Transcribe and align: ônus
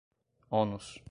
ônus 0.49 0.99